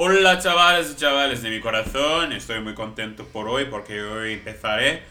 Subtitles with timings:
[0.00, 5.02] Hola chavales y chavales de mi corazón, estoy muy contento por hoy porque hoy empezaré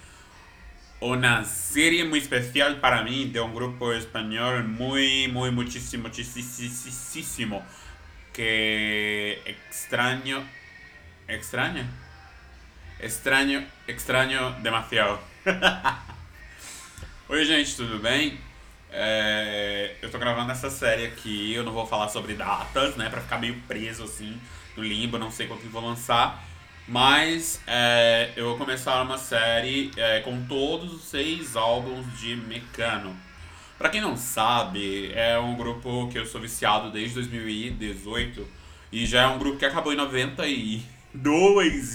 [1.01, 7.65] una serie muy especial para mí de un grupo español muy, muy, muchísimo, muchísimo
[8.31, 10.41] que extraño,
[11.27, 11.83] extraño,
[13.01, 15.19] extraño, extraño demasiado.
[17.27, 18.39] Oi gente, tudo bem?
[18.89, 23.19] É, eu tô gravando essa série aqui, eu não vou falar sobre datas, né, pra
[23.19, 24.39] ficar meio preso assim
[24.77, 26.43] no limbo, não sei quando que vou lançar.
[26.87, 33.13] Mas é, eu vou começar uma série é, com todos os seis álbuns de Mecano.
[33.77, 38.47] Pra quem não sabe, é um grupo que eu sou viciado desde 2018
[38.91, 40.85] e já é um grupo que acabou em 92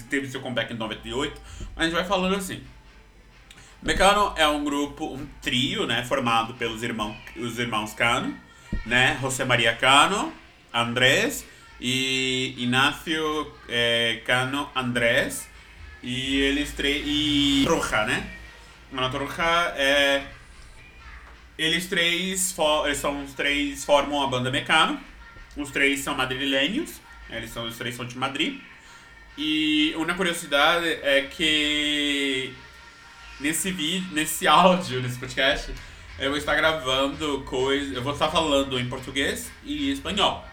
[0.01, 1.41] e teve seu comeback em 98,
[1.75, 2.63] mas a gente vai falando assim.
[3.83, 8.37] Mecano é um grupo, um trio, né, formado pelos irmãos, os irmãos Cano,
[8.87, 10.33] né, José Maria Cano,
[10.73, 11.45] Andrés
[11.85, 15.49] e Inácio é, Cano Andrés
[16.01, 18.31] e eles três e Troja, né?
[18.93, 20.23] Ana Troja é
[21.59, 24.99] eles três eles são os três formam a banda Mecano.
[25.57, 28.61] Os três são madrilenhos, eles são os três são de Madrid.
[29.37, 32.55] E uma curiosidade é que
[33.41, 35.73] nesse vídeo, nesse áudio, nesse podcast,
[36.19, 40.52] eu vou estar gravando coisas, eu vou estar falando em português e espanhol.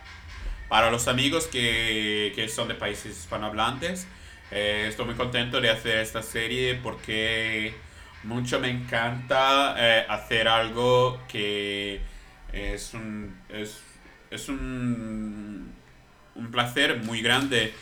[0.69, 4.07] Para los amigos que, que son de países hispanohablantes,
[4.51, 7.73] eh, estoy muy contento de hacer esta serie porque
[8.23, 12.01] mucho me encanta eh, hacer algo que
[12.53, 13.81] es un, es,
[14.31, 15.73] es un,
[16.35, 17.73] un placer muy grande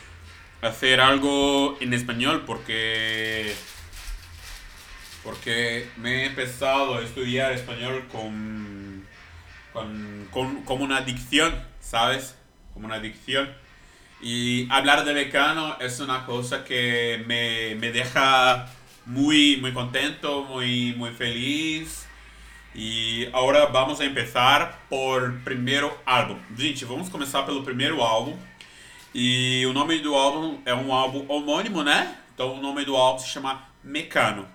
[0.62, 3.54] hacer algo en español porque
[5.24, 9.04] porque me he empezado a estudiar español con,
[9.72, 12.37] con, con como una adicción, ¿sabes?
[12.78, 13.52] Como una adicción.
[14.22, 18.68] Y hablar de Mecano es una cosa que me, me deja
[19.04, 22.06] muy, muy contento, muy, muy feliz.
[22.74, 26.38] E agora vamos a empezar por primeiro álbum.
[26.56, 28.36] Gente, vamos começar pelo primeiro álbum.
[29.12, 32.16] E o nome do álbum é um álbum homônimo, né?
[32.32, 34.46] Então o nome do álbum se chama Mecano.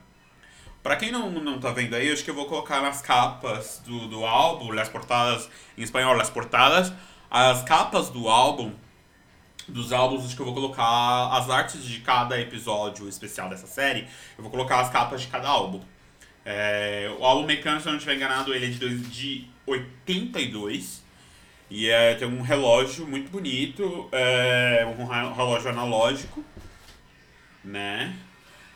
[0.81, 4.07] Para quem não, não tá vendo aí, acho que eu vou colocar nas capas do,
[4.07, 6.93] do álbum, as portadas, em espanhol, as portadas,
[7.33, 8.71] as capas do álbum,
[9.67, 14.01] dos álbuns, acho que eu vou colocar as artes de cada episódio especial dessa série.
[14.37, 15.81] Eu vou colocar as capas de cada álbum.
[16.45, 21.01] É, o álbum Mecânico, se eu não estiver enganado, ele é de, de 82.
[21.71, 26.45] E é, tem um relógio muito bonito, é, um relógio analógico,
[27.63, 28.13] né?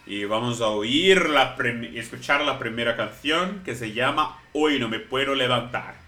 [0.07, 1.56] E vamos a oír la
[1.94, 6.06] escuchar a primeira canção que se chama Hoy No Me Puedo Levantar.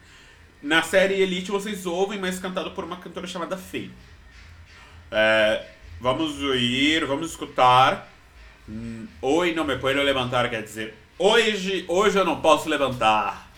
[0.62, 3.92] Na série Elite vocês ouvem, mas cantado por uma cantora chamada Faye.
[5.10, 5.66] É,
[6.02, 8.10] vamos ouvir, vamos escutar.
[9.22, 13.50] Hoje não me puedo levantar, quer dizer, hoje, hoje eu não posso levantar.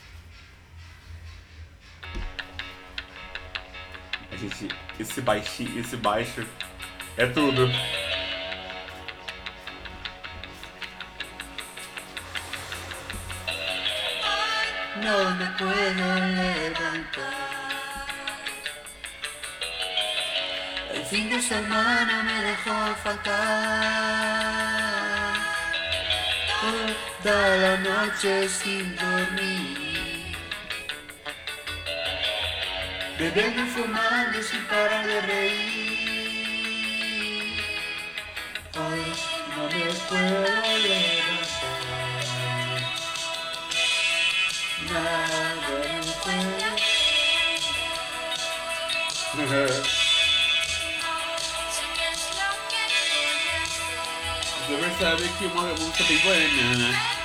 [4.32, 4.68] A gente,
[5.00, 6.46] esse baixinho, esse baixo
[7.18, 7.68] é tudo.
[15.02, 17.52] No me puedo levantar.
[20.94, 23.42] El fin de semana me dejó faltar.
[27.24, 30.38] Toda la noche sin dormir.
[33.18, 36.02] Bebiendo y fumando sin parar de reír.
[38.76, 39.04] Hoy
[39.50, 41.61] no me puedo levantar.
[54.68, 57.21] Você percebe que uma música bem boêmia, né?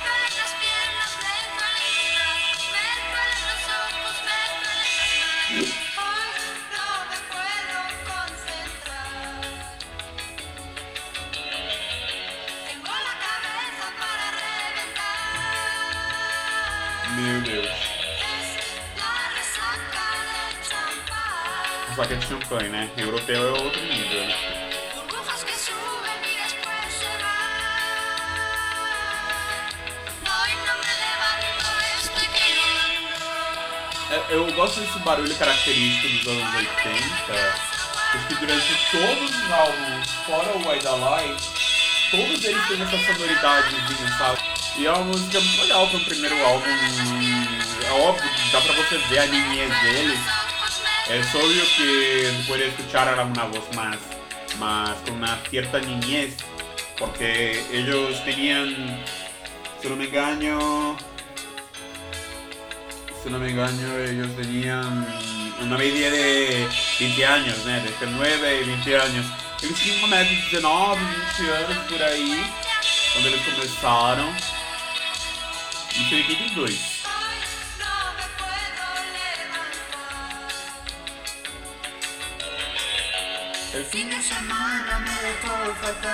[22.27, 22.89] Champanhe, né?
[22.97, 24.35] Europeu é outro nível, né?
[34.09, 36.69] É, eu gosto desse barulho característico dos anos 80,
[38.11, 41.43] porque durante todos os álbuns, fora o Why Light,
[42.11, 44.39] todos eles têm essa sonoridadezinha, sabe?
[44.77, 46.65] E é uma música muito legal para o primeiro álbum.
[47.85, 50.36] É óbvio, dá para você ver a niñez deles.
[51.31, 53.97] Só obvio que puede escuchar a una voz más
[54.59, 56.35] más con una cierta niñez,
[56.97, 59.03] porque ellos tenían,
[59.81, 60.97] si no me engaño,
[63.23, 65.07] si no me engaño, ellos tenían
[65.61, 66.67] una media de
[66.99, 67.83] 20 años, né?
[67.99, 69.25] De 9 e 20 anos.
[69.61, 71.01] Eles tinham uma média de 19,
[71.37, 72.51] 20 anos por aí,
[73.13, 74.35] quando eles começaram.
[75.95, 76.96] Isso em 82.
[83.77, 86.09] El fin de semana me dejó fatal.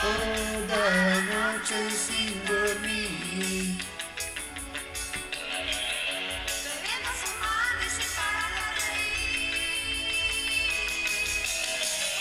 [0.00, 3.76] Toda la noche sin dormir.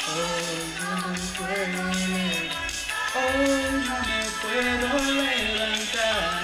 [0.08, 3.06] Hoy no me puedo levantar.
[3.22, 3.54] Hoy
[3.86, 6.42] no me puedo levantar.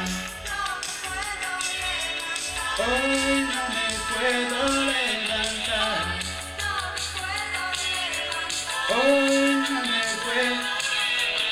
[2.77, 4.80] Hoy no me puedo levantar.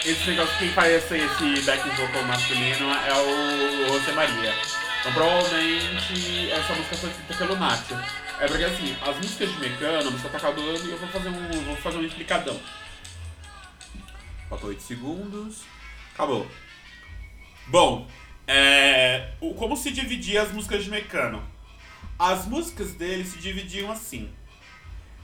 [0.05, 4.55] Esse negócio, quem faz esse, esse backing vocal masculino é o José Maria.
[4.99, 7.95] Então provavelmente essa música foi escrita pelo Nacho.
[8.39, 11.29] É porque assim, as músicas de Mecano, a música tá acabando e eu vou fazer
[11.29, 11.63] um.
[11.63, 12.59] vou fazer um explicadão.
[14.49, 15.61] Falta 8 segundos.
[16.13, 16.47] Acabou.
[17.67, 18.07] Bom,
[18.47, 21.43] é, como se dividia as músicas de Mecano?
[22.17, 24.29] As músicas dele se dividiam assim.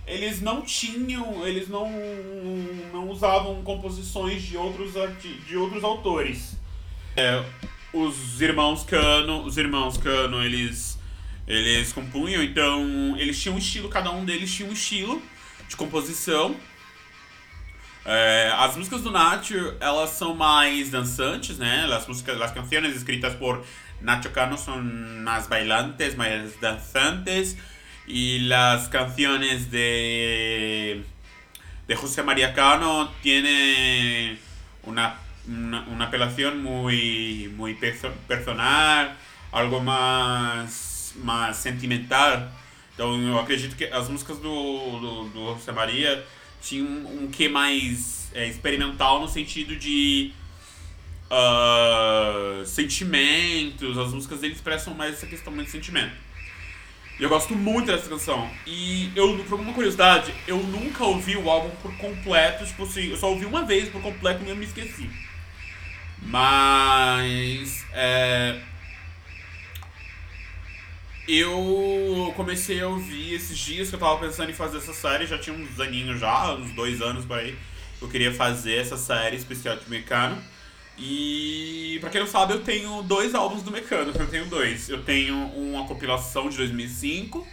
[0.08, 1.90] Eles não tinham, eles não,
[2.94, 4.94] não usavam composições de outros,
[5.48, 6.56] de outros autores.
[7.16, 7.44] É,
[7.92, 10.96] os irmãos Cano, os irmãos Cano, eles
[11.48, 15.22] eles compunham, então eles tinham um estilo, cada um deles tinha um estilo
[15.68, 16.56] de composição.
[18.04, 21.88] É, as músicas do Nacho, elas são mais dançantes, né?
[21.92, 23.64] As músicas, as canções escritas por
[24.02, 24.82] Nacho Cano são
[25.24, 27.58] mais bailantes, mais dançantes.
[28.08, 31.02] E as canções de,
[31.88, 34.38] de José María Cano tienen
[34.84, 35.18] una,
[35.48, 37.74] una, una apelación muy, muy
[38.28, 39.18] personal,
[39.52, 42.52] algo más, más sentimental.
[42.94, 46.24] Então eu acredito que as músicas do, do, José Maria
[46.62, 50.32] tinham um, um quê mais é, experimental no sentido de
[51.30, 53.98] uh, sentimentos.
[53.98, 56.25] As músicas dele expressam mais essa questão de sentimento.
[57.20, 58.50] E eu gosto muito dessa canção.
[58.66, 62.66] E eu, por alguma curiosidade, eu nunca ouvi o álbum por completo.
[62.66, 65.10] Tipo assim, eu só ouvi uma vez por completo e eu me esqueci.
[66.22, 67.86] Mas.
[67.94, 68.60] É,
[71.28, 75.38] eu comecei a ouvir esses dias que eu tava pensando em fazer essa série, já
[75.38, 77.58] tinha uns aninhos já, uns dois anos por aí.
[78.02, 80.42] Eu queria fazer essa série especial de Mecano.
[80.98, 84.90] E pra quem não sabe, eu tenho dois álbuns do Mecano, eu tenho dois.
[84.90, 87.46] Eu tenho uma compilação de 2005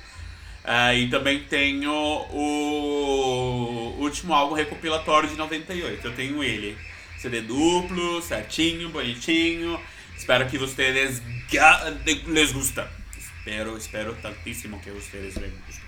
[0.65, 6.07] é, e também tenho o último álbum recopilatório de 98.
[6.07, 6.77] Eu tenho ele.
[7.19, 9.79] CD duplo, certinho, bonitinho.
[10.17, 11.21] Espero que vocês
[12.27, 12.91] les gusta.
[13.17, 15.83] Espero, espero tantíssimo que vocês les gusta.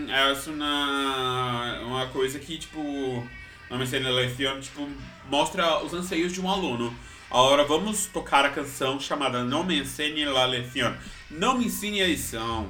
[0.08, 3.26] é uma, uma coisa que, tipo,
[3.68, 4.88] na minha Lefione, tipo,
[5.28, 6.94] mostra os anseios de um aluno.
[7.30, 10.94] Agora vamos tocar a canção chamada Não Me Ensine la Lección.
[11.30, 12.68] Não me ensine a lição.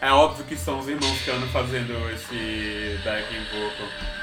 [0.00, 4.21] É óbvio que são os irmãos que andam fazendo esse backing vocal.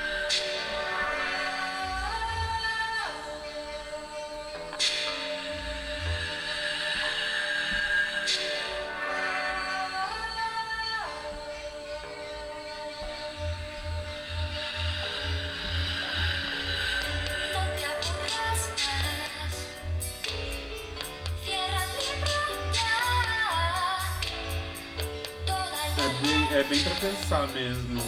[26.21, 28.01] Bem, é bem pra pensar mesmo.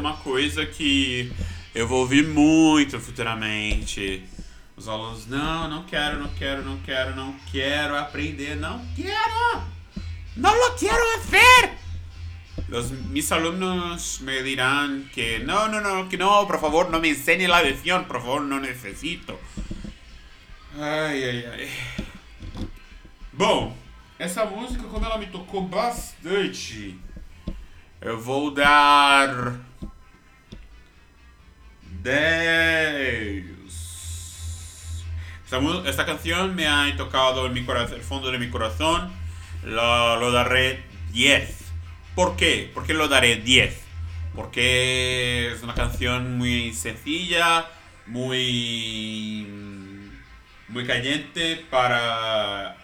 [0.00, 1.30] uma coisa que
[1.74, 4.24] eu vou ouvir muito futuramente.
[4.76, 9.62] Os alunos, não, não quero, não quero, não quero, não quero aprender, não quero,
[10.36, 11.78] não lo quero hacer.
[12.68, 17.08] Los, mis alumnos me dirán que no, no, no, que no, por favor, no me
[17.10, 19.38] enseñe la lección, por favor, no necesito.
[20.78, 21.68] Ai, ai, ai.
[23.32, 23.76] Bom,
[24.18, 26.98] essa música, como ela me tocou bastante,
[28.00, 29.60] eu vou dar
[32.02, 33.44] 10.
[35.44, 39.12] Esta, esta, canción me ha tocado en mi corazón, el fondo de mi corazón.
[39.64, 41.58] Lo, lo daré 10.
[42.14, 42.70] ¿Por qué?
[42.72, 43.80] ¿Por qué lo daré 10?
[44.34, 47.66] Porque es una canción muy sencilla,
[48.06, 49.46] muy,
[50.68, 52.76] muy caliente para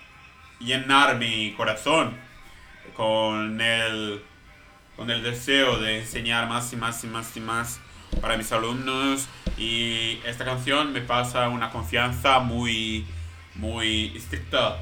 [0.58, 2.16] llenar mi corazón
[2.96, 4.23] con el
[4.96, 7.80] con el deseo de enseñar más y más y más y más
[8.20, 13.06] para mis alumnos y esta canción me pasa una confianza muy
[13.54, 14.78] muy estricta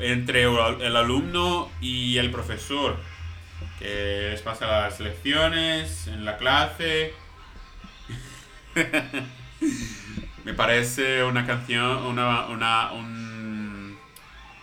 [0.00, 2.96] entre el alumno y el profesor
[3.78, 7.14] que les pasa las lecciones en la clase
[10.44, 13.98] me parece una canción una, una un,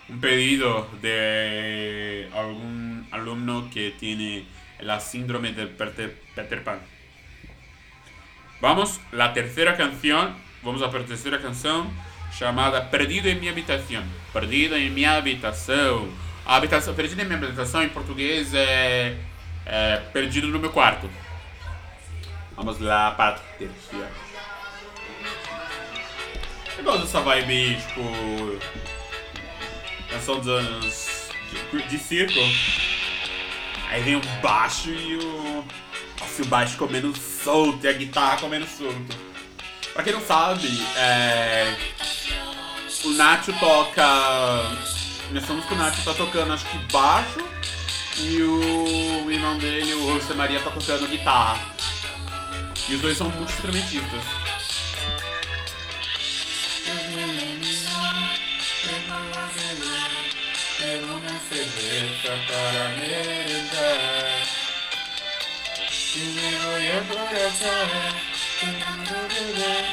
[0.09, 4.45] un pedido de algún alumno que tiene
[4.79, 6.79] la síndrome de Peter, Pan.
[8.61, 10.33] Vamos, la tercera canción,
[10.63, 11.89] vamos a por tercera canción
[12.39, 14.03] llamada Perdido en mi habitación.
[14.33, 16.09] Perdido en mi habitación.
[16.45, 19.17] habitación perdido en mi habitación en portugués es
[20.13, 21.09] Perdido no meu quarto.
[22.55, 24.09] Vamos lá para a terceira.
[26.77, 28.59] Eu gosto dessa vibe, tipo.
[30.09, 31.29] Canção dos anos
[31.71, 32.39] de, de circo.
[33.89, 35.65] Aí vem o baixo e o.
[36.39, 39.17] O baixo comendo solto e a guitarra comendo solto.
[39.93, 40.67] Pra quem não sabe,
[40.97, 41.75] é...
[43.03, 44.03] o Nacho toca.
[45.31, 47.39] Nessa música o Nacho tá tocando acho que baixo
[48.17, 51.59] e o irmão dele, o José Maria, tá tocando guitarra.
[52.89, 54.45] E os dois são muito instrumentistas.
[61.49, 64.34] cerveza para merendar.
[66.15, 67.89] Y me voy a emborrachar,
[68.61, 69.85] queriendo beber,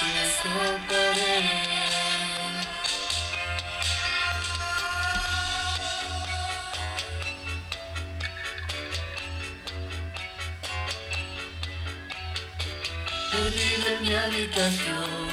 [0.00, 1.36] y escaparé.
[13.32, 15.31] Perdido en mi habitación.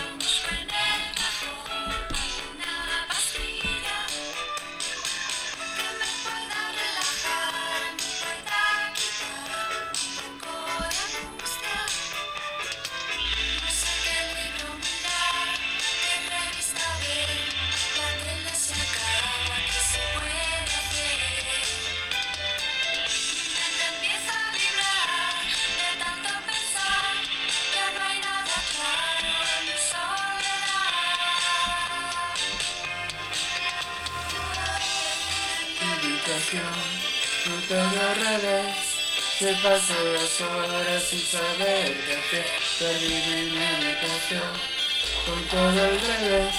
[37.68, 38.76] Todo al revés.
[39.40, 42.46] Se pasan las horas sin saber qué hacer,
[42.78, 44.52] perdido en mi habitación.
[45.26, 46.56] Con todo al revés,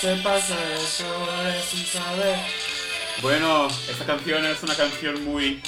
[0.00, 2.38] se pasan las horas sin saber.
[3.22, 5.62] Bueno, esta canción es una canción muy,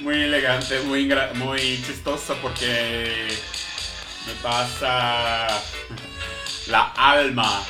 [0.00, 3.28] muy elegante, muy, muy chistosa porque
[4.26, 5.46] me pasa
[6.66, 7.62] la alma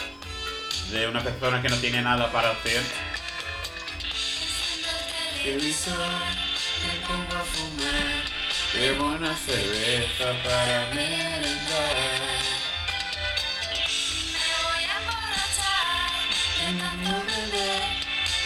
[0.90, 2.82] de una persona que no tiene nada para hacer
[5.42, 5.96] televisor,
[6.82, 8.22] me pongo a fumar,
[8.74, 11.96] bebo una cerveza para merendar.
[14.32, 16.30] Me voy a emborrachar,
[16.68, 16.94] en el
[17.26, 17.74] bebé,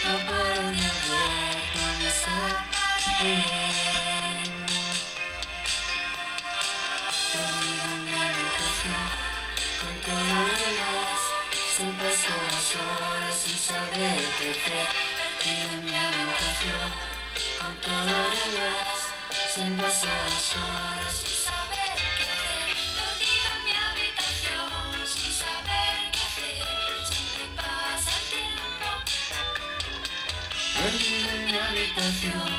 [0.05, 2.37] no puedo ni hablar con esa
[9.81, 10.21] con todo
[11.79, 14.87] el pasar las horas sin saber qué hacer.
[15.45, 15.95] En mi
[16.57, 16.91] habitación
[17.59, 18.15] con todo
[21.11, 22.23] sin saber qué
[23.63, 24.71] mi habitación,
[25.05, 28.89] sin saber qué hacer, pasa el tiempo.
[31.45, 32.56] Mi habitación.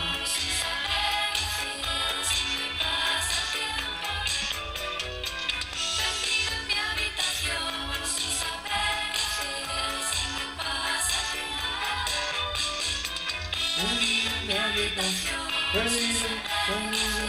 [15.70, 16.28] Perdida,
[16.66, 17.28] perdida,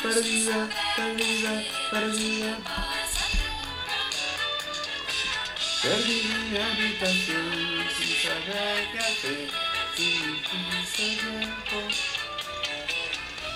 [0.00, 1.52] perdida, perdida,
[1.90, 2.52] perdida.
[5.82, 7.48] Perdida en mi habitación,
[7.96, 9.50] sin saber qué hacer,
[9.96, 11.78] sin ese tiempo.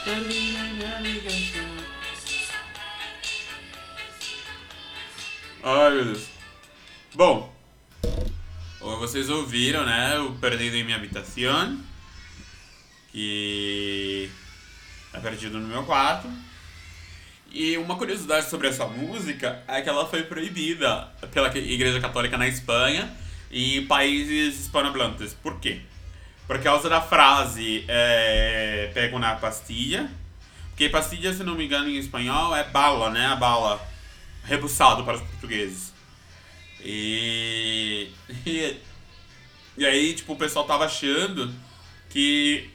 [0.04, 1.70] Perdida en mi habitación.
[5.62, 6.26] Ai, meu Deus.
[7.14, 7.57] Bom,
[8.98, 10.18] vocês ouviram, né?
[10.18, 11.78] O Perdido em Minha Habitação.
[13.12, 14.30] Que
[15.12, 16.28] é perdido no meu quarto.
[17.50, 22.46] E uma curiosidade sobre essa música é que ela foi proibida pela Igreja Católica na
[22.46, 23.10] Espanha
[23.50, 25.32] e países hispanohablantes.
[25.32, 25.80] Por quê?
[26.46, 30.10] Por causa da frase é, pego na pastilha.
[30.70, 33.26] Porque pastilha, se não me engano, em espanhol é bala, né?
[33.26, 33.80] A bala.
[34.44, 35.92] Rebuçado para os portugueses.
[36.80, 38.10] E,
[39.78, 41.54] e aí, tipo, o pessoal tava achando
[42.10, 42.68] que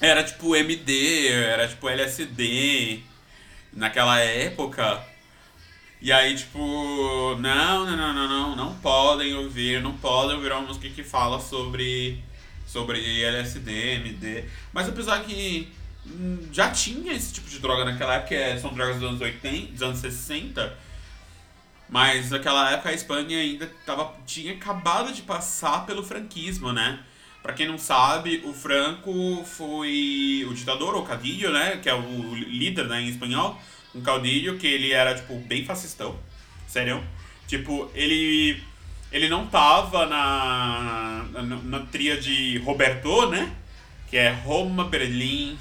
[0.00, 3.00] era tipo MD, era tipo LSD
[3.72, 5.04] naquela época.
[6.00, 10.62] E aí, tipo, não, não, não, não, não, não podem ouvir, não podem ouvir uma
[10.62, 12.22] música que fala sobre,
[12.66, 14.44] sobre LSD, MD.
[14.72, 15.70] Mas apesar que
[16.52, 19.98] já tinha esse tipo de droga naquela época, são drogas dos anos 80, dos anos
[19.98, 20.78] 60,
[21.90, 27.00] mas naquela época a Espanha ainda tava, tinha acabado de passar pelo franquismo, né?
[27.42, 31.78] Pra quem não sabe, o Franco foi o ditador, o Cadillo, né?
[31.78, 33.60] Que é o líder né, em espanhol.
[33.94, 36.16] Um Caudillo que ele era, tipo, bem fascistão.
[36.68, 37.02] Sério.
[37.48, 38.62] Tipo, ele
[39.10, 43.52] ele não tava na, na, na tríade Roberto, né?
[44.08, 45.58] Que é Roma, Berlim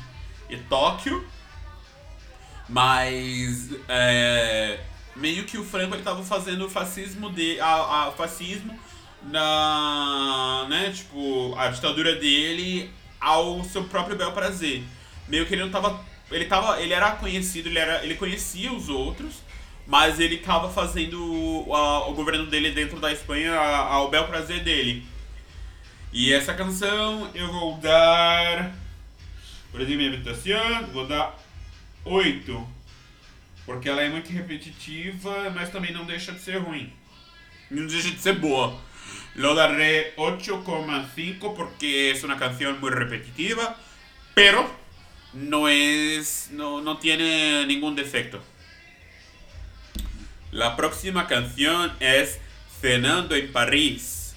[0.50, 1.26] e Tóquio.
[2.68, 4.80] Mas é,
[5.16, 8.78] meio que o Franco ele tava fazendo o fascismo de a, a fascismo
[9.24, 14.84] na, né, tipo, a ditadura dele ao seu próprio bel prazer.
[15.28, 18.88] Meio que ele não tava ele tava, ele era conhecido, ele era, ele conhecia os
[18.88, 19.42] outros,
[19.88, 21.20] mas ele tava fazendo
[21.68, 25.04] o, a, o governo dele dentro da Espanha ao bel prazer dele.
[26.14, 28.74] E essa canção eu vou dar
[29.72, 31.38] por exemplo, minha habitação, vou dar
[32.04, 32.68] 8
[33.70, 36.92] Porque ela é muito repetitiva, mas também não deixa de ser ruim.
[37.70, 38.76] Não deixa de ser boa.
[39.36, 43.78] Lo daré 8,5 porque es una canción muy repetitiva,
[44.34, 44.68] pero
[45.34, 46.50] no es.
[46.52, 48.42] no, no tiene defecto.
[50.52, 52.40] La próxima canción es
[52.82, 54.34] Cenando em Paris.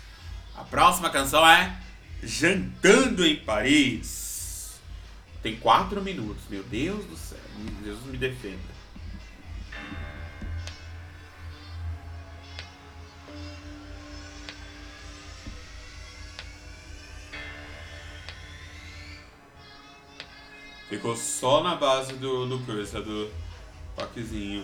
[0.54, 1.74] A próxima canção é
[2.22, 4.78] Jantando em Paris.
[5.42, 7.38] Tem quatro minutos, meu Deus do céu.
[7.82, 8.71] Deus me defenda.
[20.92, 23.30] Ficou só na base do, do coisa, do
[23.96, 24.62] toquezinho.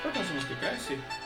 [0.00, 1.17] Qual é a música que cresce?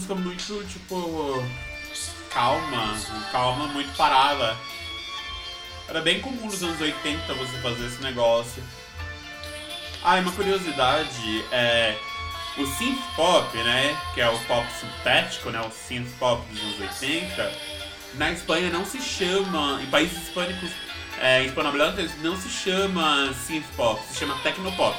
[0.00, 1.44] Música muito, tipo,
[2.32, 2.96] calma,
[3.30, 4.56] calma, muito parada.
[5.88, 8.62] Era bem comum nos anos 80 você fazer esse negócio.
[10.02, 11.98] Ah, e uma curiosidade é
[12.56, 16.80] o synth pop, né, que é o pop sintético, né, o synth pop dos anos
[16.80, 17.52] 80,
[18.14, 20.70] na Espanha não se chama, em países hispânicos,
[21.20, 24.96] é, hispanohablantes, não se chama synth pop, se chama tecnopop.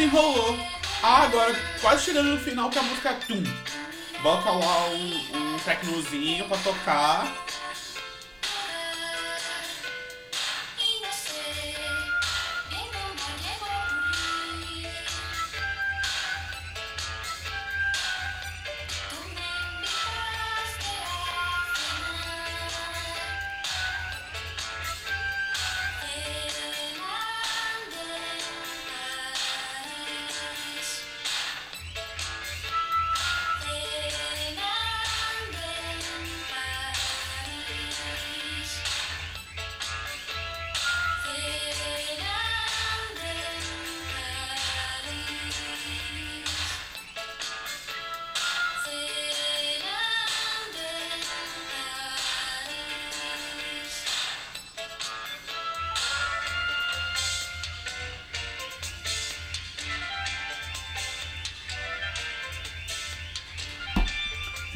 [0.00, 0.58] Desenrolou.
[1.02, 3.42] Ah, agora quase chegando no final que a música é tum.
[4.22, 7.46] Bota lá um, um tecnozinho pra tocar.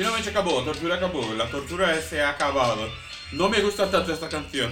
[0.05, 2.93] Finalmente acabou, a tortura acabou, a tortura se é acabada.
[3.33, 4.71] Não me gusta tanto essa canção.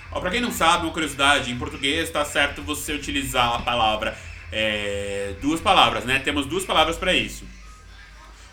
[0.10, 4.18] Ó, pra quem não sabe, uma curiosidade, em português tá certo você utilizar a palavra.
[4.54, 6.20] É, duas palavras, né?
[6.20, 7.44] Temos duas palavras para isso.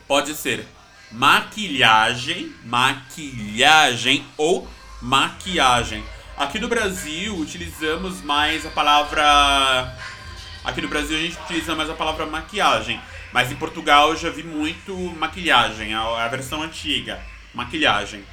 [0.08, 0.66] Pode ser
[1.12, 4.68] maquilhagem, maquilhagem ou
[5.00, 6.04] maquiagem.
[6.36, 9.96] Aqui no Brasil utilizamos mais a palavra.
[10.64, 13.00] Aqui no Brasil a gente utiliza mais a palavra maquiagem.
[13.32, 17.20] Mas em Portugal eu já vi muito maquilhagem, a, a versão antiga.
[17.54, 18.24] Maquilhagem.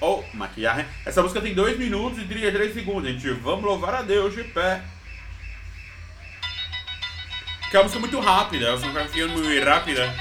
[0.00, 0.86] Ou maquiagem.
[1.04, 3.30] Essa música tem 2 minutos e 33 segundos, gente.
[3.40, 4.82] Vamos louvar a Deus de pé.
[7.70, 10.14] Que é uma música muito rápida, é uma canção muito rápida.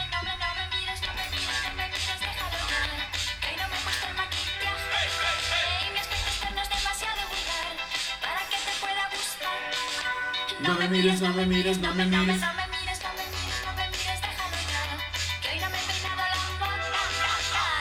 [10.66, 12.42] No me mires, no me mires, no me mires.
[12.42, 14.98] No me mires, no me mires, no me mires, déjalo claro.
[15.42, 16.72] Que hoy no me he peinado la boca.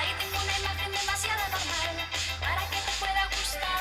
[0.04, 1.96] Y tengo una imagen demasiado normal
[2.40, 3.80] para que te pueda gustar.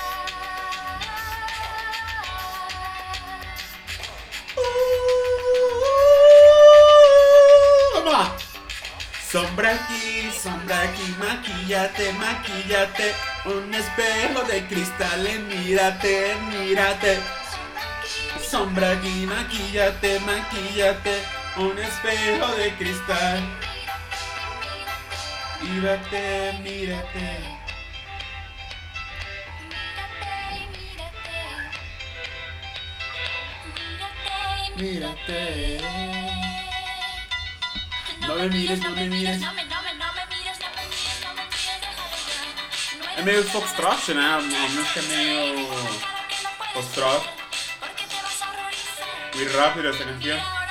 [9.30, 13.16] Sombra aquí, sombra aquí, maquillate, maquillate.
[13.46, 17.43] Un espejo de cristales, mírate, mírate.
[18.54, 21.24] Sombra aquí, maquillate, maquillate.
[21.58, 23.42] Un espejo de cristal.
[25.60, 27.30] Mírate, mírate.
[34.78, 35.82] Mírate.
[38.28, 39.42] No me mires, no me mires.
[43.18, 44.36] É meio foxtrot, né?
[44.36, 45.68] A música é meio
[46.72, 47.43] foxtrot.
[49.36, 50.63] Muy rápido essa canción.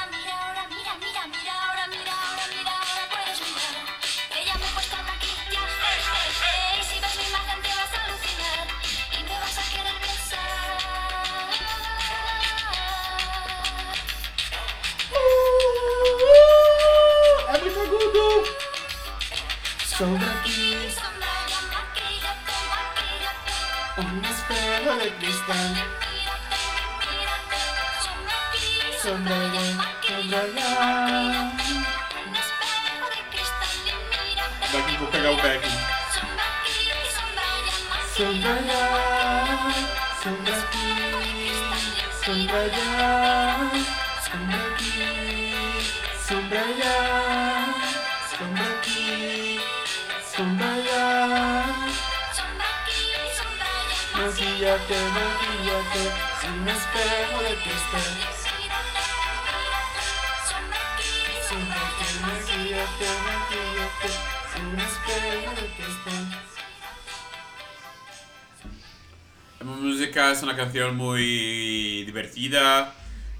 [69.60, 72.94] La música es una canción muy divertida,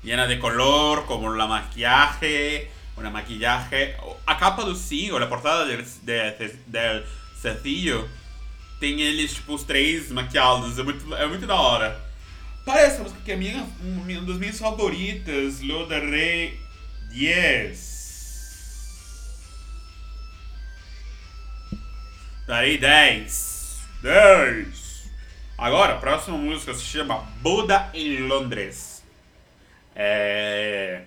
[0.04, 2.70] llena de color, como la maquillaje,
[3.02, 3.96] una maquillaje.
[4.26, 5.76] A capa do single, a portada de,
[6.66, 7.04] del
[7.40, 8.08] sencillo,
[8.80, 10.78] tem eles, tipo, os três maquiados.
[10.78, 12.00] É muito, é muito da hora.
[12.64, 16.60] Parece essa música que é minha, uma das minhas favoritas, Lo de Rey
[17.10, 17.92] 10.
[22.46, 23.80] Darei 10.
[24.02, 25.10] 10.
[25.58, 29.02] Agora, a próxima música se chama Buda em Londres.
[29.94, 31.02] É.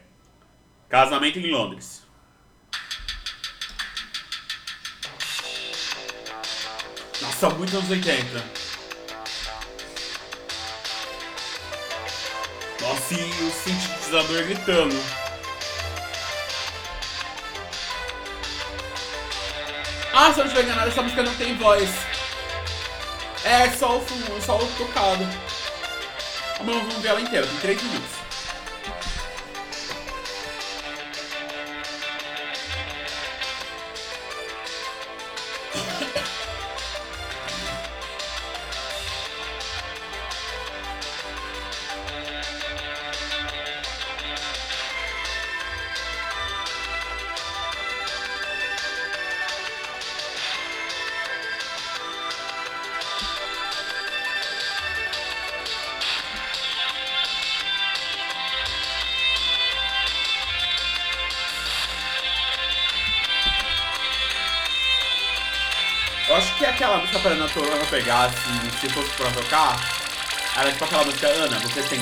[0.96, 2.04] Casamento em Londres.
[7.22, 8.46] Nossa, muito anos 80.
[12.80, 14.96] Nossa, e o sintetizador gritando.
[20.14, 21.90] Ah, se eu não estiver enganado, essa música não tem voz.
[23.44, 25.28] É só o só o tocado.
[26.64, 28.25] Vamos ver ela inteira, tem 3 minutos.
[66.34, 69.80] Acho que aquela música pra Ana Torona pegar, assim, se fosse pra tocar,
[70.58, 72.00] era tipo aquela música, Ana, você tem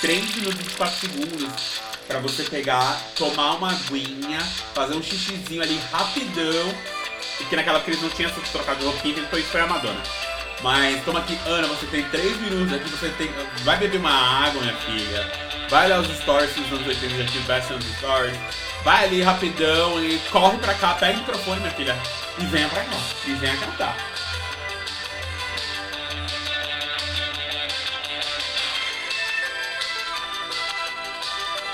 [0.00, 4.40] 3 minutos e 24 segundos pra você pegar, tomar uma aguinha,
[4.74, 6.74] fazer um xixizinho ali rapidão,
[7.40, 10.02] e que naquela crise não tinha trocado de roupinha, então isso foi a Madonna.
[10.62, 13.30] Mas toma aqui, Ana, você tem 3 minutos aqui, você tem.
[13.64, 15.30] Vai beber uma água, minha filha.
[15.68, 18.38] Vai olhar os stories dos anos 80, já tive bastante stories.
[18.84, 21.96] Vai ali rapidão e corre pra cá, pega o microfone, minha filha,
[22.38, 22.96] e venha pra cá.
[23.26, 23.96] E venha cantar.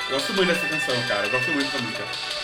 [0.08, 1.26] Eu gosto muito dessa canção, cara.
[1.26, 2.39] Eu gosto muito dessa música.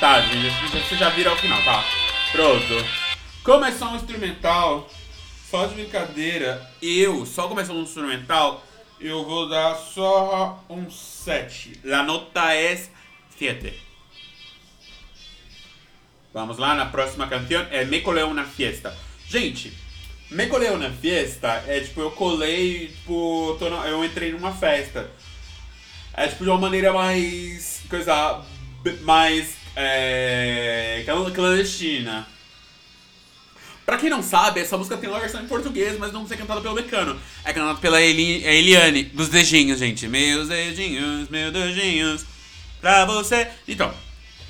[0.00, 0.78] Tá na gente.
[0.88, 1.84] Você já vira ao final, tá?
[2.32, 2.74] Pronto.
[3.78, 4.88] Só um instrumental,
[5.50, 8.64] só de brincadeira, eu, só começando um instrumental,
[8.98, 11.80] eu vou dar só um 7.
[11.84, 12.76] La nota é
[13.38, 13.74] 7.
[16.32, 18.96] Vamos lá, na próxima canção é Me Colei Una Fiesta.
[19.28, 19.70] Gente,
[20.30, 25.10] Me Colei Una Fiesta é tipo, eu colei, tipo, no, eu entrei numa festa.
[26.14, 27.82] É tipo de uma maneira mais.
[27.90, 28.42] coisa.
[29.02, 31.04] mais é,
[31.34, 32.26] clandestina.
[33.84, 36.60] Pra quem não sabe, essa música tem uma versão em português, mas não é cantada
[36.60, 37.18] pelo Mecano.
[37.44, 40.06] É cantada pela Eli, Eliane, dos dedinhos, gente.
[40.06, 42.24] Meus dedinhos, meus dedinhos,
[42.80, 43.48] pra você.
[43.66, 43.92] Então,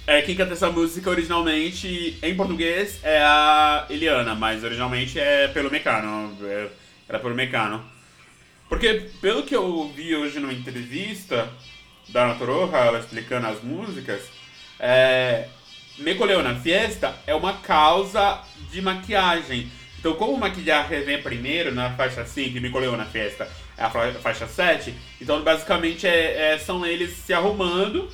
[0.06, 5.70] é, quem canta essa música originalmente em português é a Eliana, mas originalmente é pelo
[5.70, 6.36] Mecano.
[6.42, 6.68] É,
[7.08, 7.82] era pelo Mecano.
[8.68, 11.50] Porque, pelo que eu vi hoje numa entrevista
[12.08, 14.20] da Natoroha, ela explicando as músicas,
[14.80, 15.46] é,
[15.98, 18.40] Me Coleu na Fiesta é uma causa
[18.70, 19.70] de maquiagem.
[19.98, 23.90] Então, como maquiagem vem primeiro na faixa 5 e Me Coleu na Fiesta é a
[23.90, 28.10] faixa 7, então basicamente é, é, são eles se arrumando,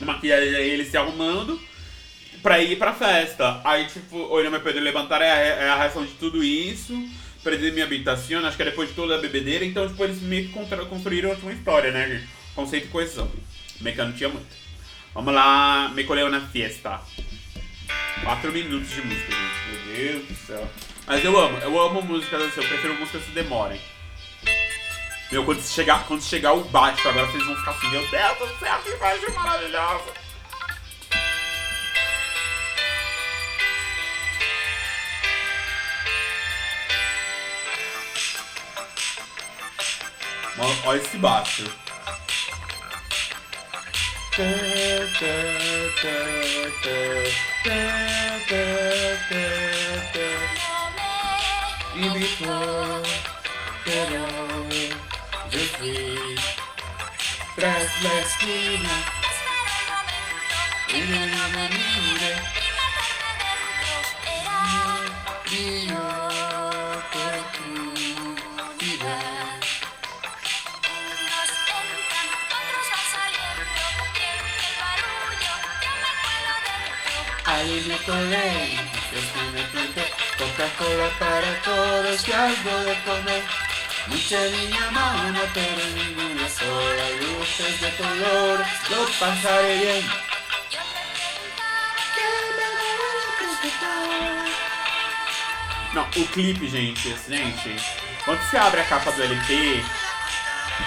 [0.00, 1.60] maquiagem é eles se arrumando
[2.42, 3.60] pra ir pra festa.
[3.64, 6.94] Aí, tipo, Olha Meu Pedro Levantar é a, é a reação de tudo isso.
[7.42, 9.64] Perdi minha habitação, acho que é depois de toda a bebedeira.
[9.64, 12.26] Então, tipo, eles meio que construíram uma história, né?
[12.54, 13.30] Conceito e coesão.
[13.80, 14.46] Mecano tinha muito.
[15.18, 17.00] Vamos lá, me colheu na fiesta.
[18.22, 19.68] Quatro minutos de música, gente.
[19.68, 20.70] Meu Deus do céu.
[21.08, 23.80] Mas eu amo, eu amo músicas assim, eu prefiro músicas que demorem.
[25.32, 28.58] Meu, quando chegar, quando chegar o baixo, agora vocês vão ficar assim, meu Deus do
[28.60, 30.04] céu, que baixo maravilhoso.
[40.84, 41.87] Olha esse baixo.
[44.40, 44.44] E
[52.00, 53.08] depois
[53.84, 54.26] quero
[55.50, 56.38] descer
[57.56, 58.94] tras la esquina
[60.86, 62.67] y me mire
[77.58, 78.78] Me colé,
[79.10, 80.04] que me planté,
[80.38, 83.42] Coca-Cola para todos y algo de comer.
[84.06, 90.04] Mucha niña mona, pero ninguna sola, luces de color, lo pasaré bien.
[95.94, 97.76] Não, o clipe, gente, gente,
[98.24, 99.82] quando você abre a capa do LP,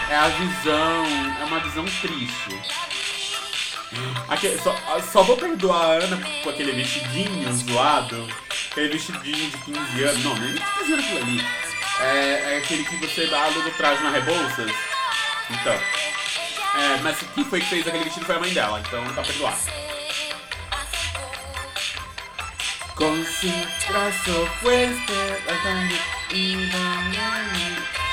[0.10, 1.06] é a visão,
[1.42, 2.81] é uma visão triste.
[4.30, 4.76] Aqui, só,
[5.12, 8.28] só vou perdoar a Ana com aquele vestidinho zoado.
[8.72, 10.24] Aquele vestidinho de 15 anos.
[10.24, 11.46] Não, nem 15 anos aquilo ali.
[12.00, 14.72] É, é aquele que você dá aluga o traje na Rebouças.
[15.50, 15.74] Então.
[15.74, 19.58] É, mas quem foi que fez aquele vestido foi a mãe dela, então tá perdoado.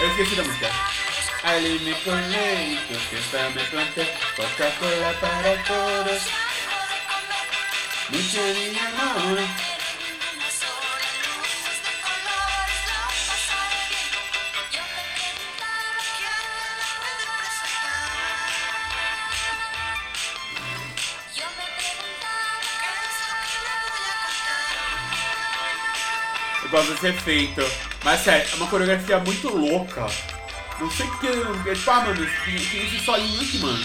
[0.00, 0.97] Eu esqueci da música.
[1.48, 2.76] Ali me colei,
[3.08, 4.04] fiesta me planté,
[4.36, 6.22] Coca-Cola para todos.
[8.10, 9.38] Mucha niña amor.
[26.62, 27.62] Eu gosto desse efeito.
[28.04, 30.06] Mas sério, é uma coreografia muito louca.
[30.80, 31.26] Não sei porque.
[31.26, 33.84] Eles falam, mano, tem esse solinho aqui, mano.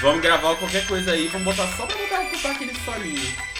[0.00, 3.50] Vamos gravar qualquer coisa aí, vamos botar só pra botar, botar aquele solinho.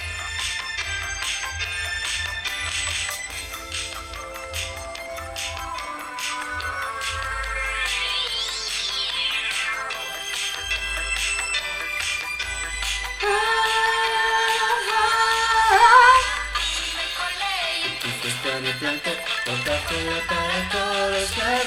[18.41, 19.11] Planta, planta,
[19.45, 20.40] planta, planta.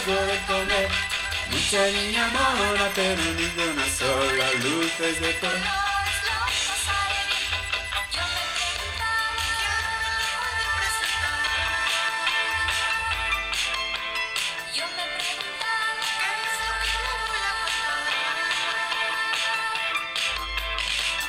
[0.06, 0.90] Luego de comer.
[1.52, 5.52] Mucha niña mona, pero ninguna sola, luces de todo.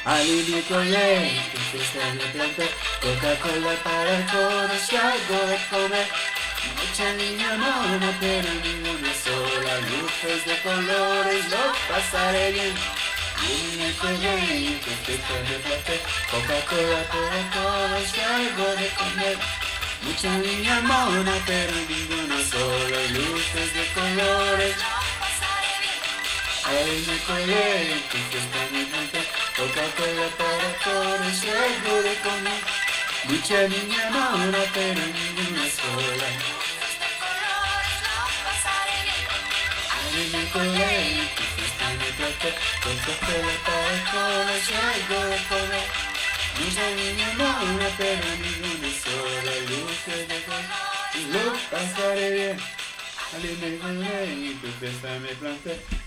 [0.06, 1.40] Alivio colé,
[1.72, 2.70] fiesta me planté,
[3.00, 6.33] Coca-Cola para todos y algo de comer.
[6.96, 12.72] Mucha niña mona, pero ninguna sola, luces de colores, lo pasaré bien.
[13.36, 19.38] Alivio colé, fiesta me planté, Coca-Cola para todos y algo de comer.
[20.02, 24.76] Mucha niña mona, pero ninguna sola, luces de colores.
[26.62, 29.18] Ahí me colé, fiesta me planté.
[29.56, 32.84] Coca-Cola para todos, algo de comer.
[33.24, 35.94] Mucha niña mona, pero ninguna sola.
[35.96, 35.98] Ay, me colé, tu fiesta me tocó.
[35.98, 36.04] Coca-Cola para todos, algo de comer.
[36.04, 36.73] Mucha niña mona, pero ninguna sola.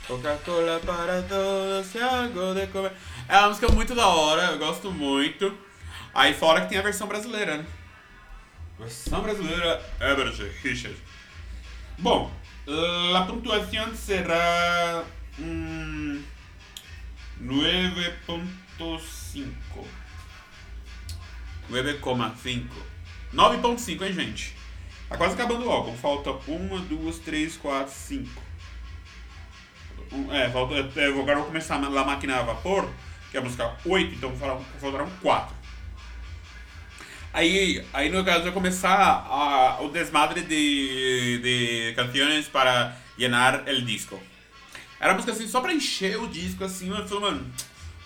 [0.07, 2.93] Coca-Cola para todos e algo de comer.
[3.27, 5.53] É uma música muito da hora, eu gosto muito.
[6.13, 7.65] Aí fora que tem a versão brasileira, né?
[8.79, 10.97] Versão brasileira, Herbert Richard.
[11.97, 12.31] Bom,
[13.15, 15.05] a pontuação será
[15.39, 16.21] hum,
[17.41, 19.45] 9.5.
[21.69, 22.67] 9,5.
[23.33, 24.55] 9.5, hein, gente?
[25.09, 25.95] Tá quase acabando o álbum.
[25.95, 28.41] Falta uma, duas, três, quatro, cinco.
[30.31, 32.89] É, falta, é, agora eu vou começar a máquina a vapor
[33.29, 34.31] que é a música 8, então
[34.79, 35.56] faltaram 4.
[37.33, 43.81] Aí, aí no caso vai começar a, o desmadre de, de canções para llenar el
[43.83, 44.19] disco.
[44.99, 47.51] Era música assim, só pra encher o disco, assim, eu falei, mano,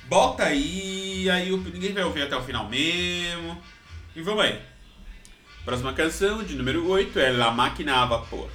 [0.09, 3.61] bota aí, aí ninguém vai ouvir até o final mesmo.
[4.15, 4.59] E vamos aí.
[5.63, 8.49] Próxima canção, de número 8, é La Máquina a Vapor.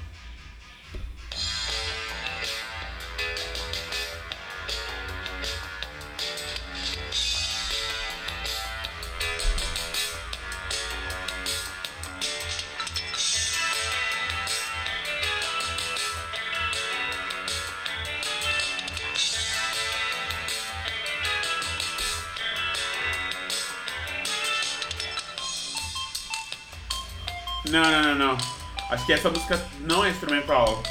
[27.77, 28.39] Não, não, não, não.
[28.89, 30.83] Acho que essa música não é instrumental.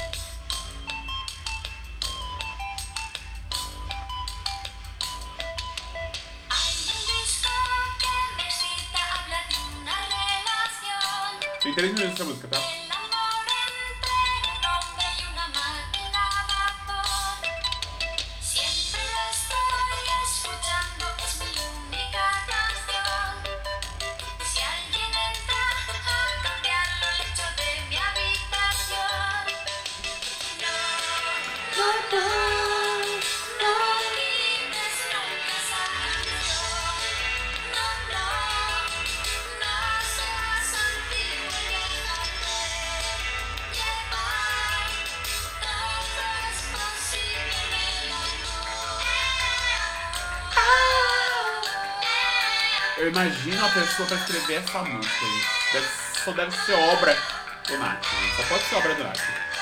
[11.60, 12.85] Tem três minutos essa música, tá?
[53.96, 55.26] Pessoa pra escrever essa música.
[55.72, 55.86] Deve,
[56.22, 57.16] só deve ser obra
[57.66, 58.04] do Nath.
[58.36, 59.55] Só pode ser obra do Nath.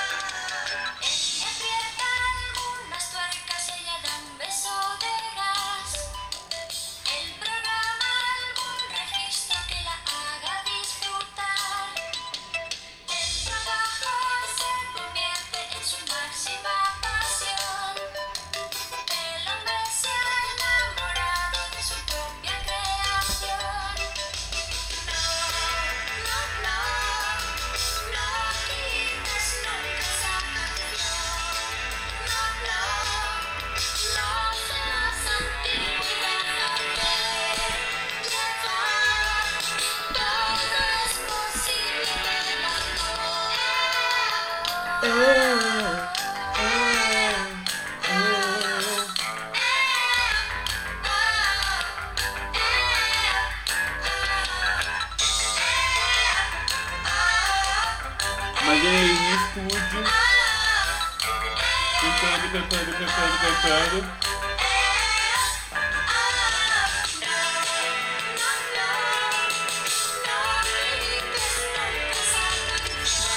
[63.14, 64.34] Cantando, cantando, cantando.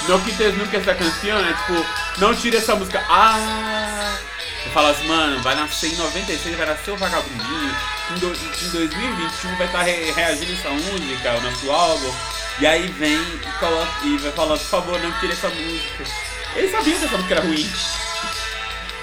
[0.08, 1.86] No quites nunca essa canção, é tipo,
[2.18, 3.04] não tire essa música.
[3.08, 4.16] Ah!
[4.64, 7.76] Eu falo assim, mano, vai nascer em 96, vai nascer o vagabundinho.
[8.10, 12.14] Em, do, em 2021 vai estar tá re reagindo essa música, o nosso álbum.
[12.58, 16.04] E aí vem e, coloca, e vai falar, por favor, não tire essa música.
[16.56, 17.70] Ele sabia que essa música era ruim.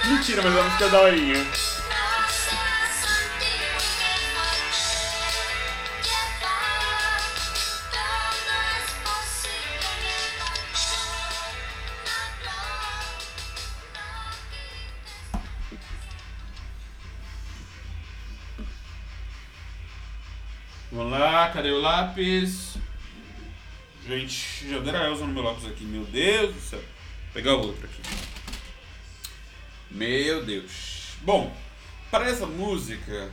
[0.07, 1.47] Mentira, mas a música é daorinha.
[20.91, 22.77] Vamos lá, cadê o lápis?
[24.07, 26.79] Gente, já deram a Elza no meu lápis aqui, meu Deus do céu.
[26.79, 28.24] Vou pegar outro aqui.
[29.91, 31.15] Meu Deus.
[31.21, 31.55] Bom,
[32.11, 33.31] para essa música,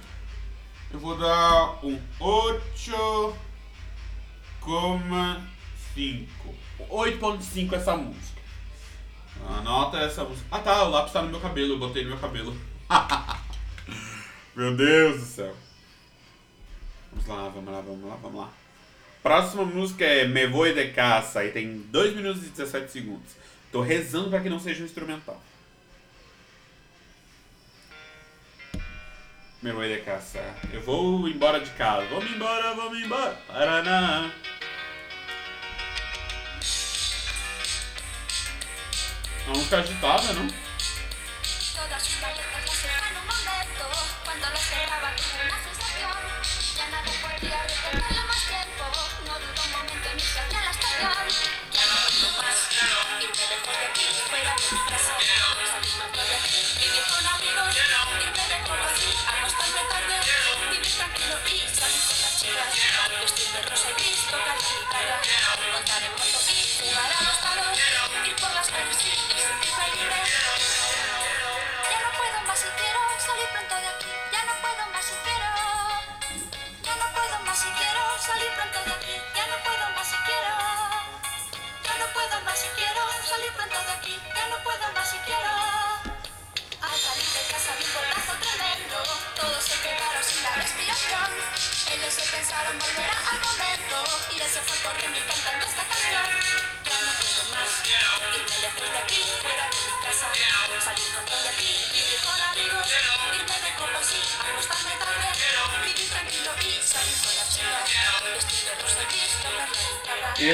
[0.90, 3.34] eu vou dar um 8,5.
[6.90, 8.42] 8.5 essa música.
[9.48, 10.46] Anota essa música.
[10.50, 12.56] Ah tá, o lápis tá no meu cabelo, eu botei no meu cabelo.
[14.54, 15.56] meu Deus do céu.
[17.12, 18.52] Vamos lá, vamos lá, vamos lá, vamos lá.
[19.22, 23.36] Próxima música é Me Voy de Casa e tem 2 minutos e 17 segundos.
[23.70, 25.40] Tô rezando para que não seja um instrumental.
[29.62, 30.40] Me Voy de Casa.
[30.72, 32.04] Eu vou embora de casa.
[32.10, 33.38] Vamos embora, vamos embora.
[33.46, 34.28] Paraná.
[39.46, 40.48] É uma agitada, não?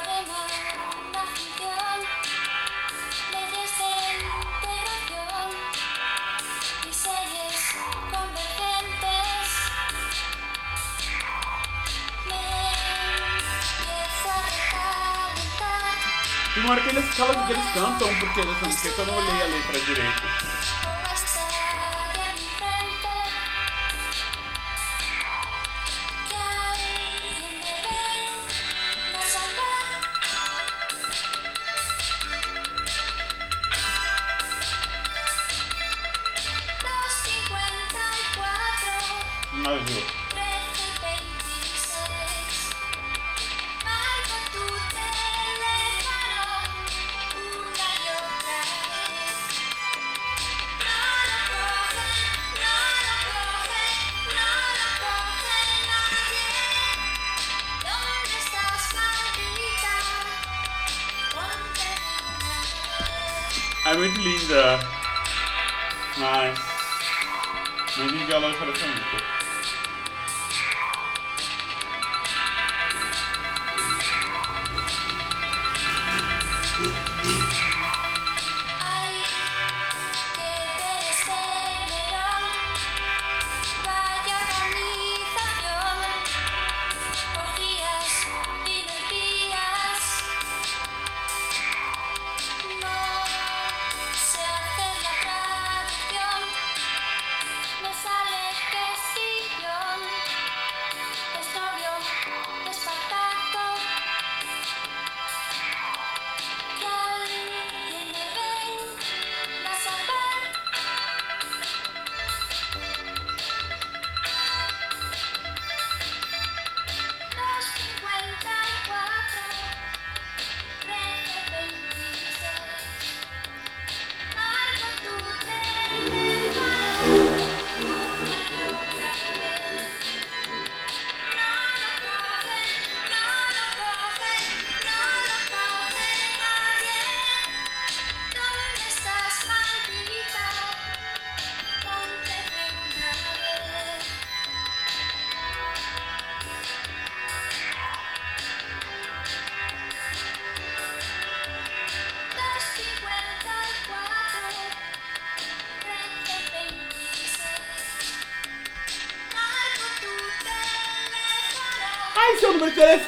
[16.70, 17.22] Uma hora que eles, que
[17.54, 20.19] eles cantam, porque eles não sei que eu não olhei a letra direito.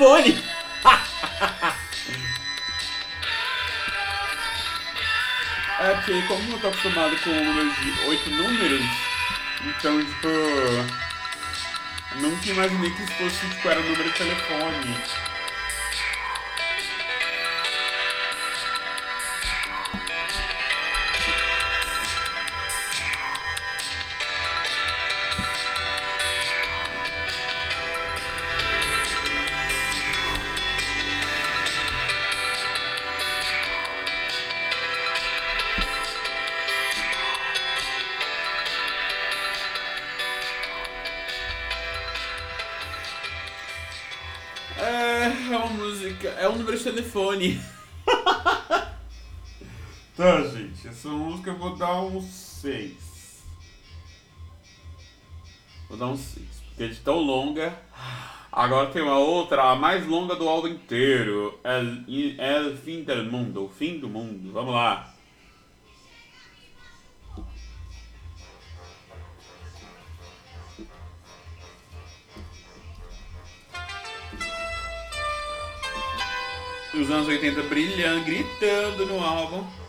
[0.02, 0.34] Telefone.
[5.80, 5.94] é
[6.28, 8.82] como eu tô acostumado com o número de oito números,
[9.64, 10.28] então tipo.
[12.16, 14.98] Nunca imaginei que isso fosse tipo, era o número de telefone.
[58.82, 61.60] Agora tem uma outra, a mais longa do álbum inteiro.
[61.64, 62.04] El,
[62.40, 63.66] El Fim del Mundo.
[63.66, 64.52] O fim do mundo.
[64.52, 65.08] Vamos lá.
[76.92, 79.81] dos anos 80 brilhando, gritando no álbum.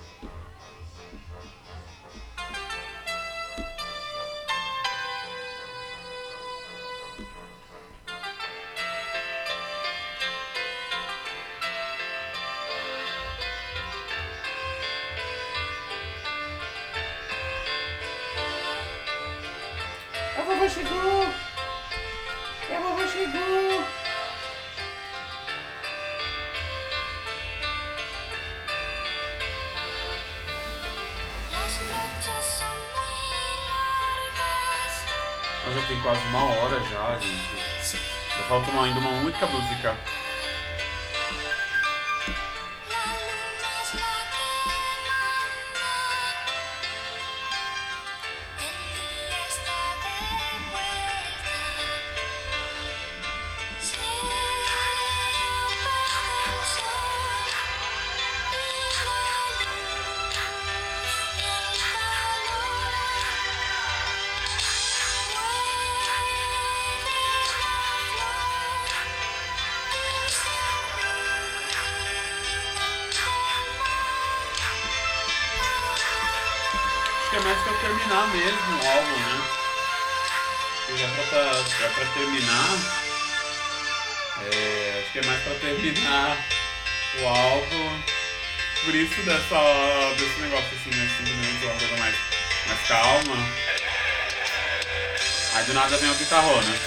[39.47, 40.12] Música.
[96.43, 96.79] Né?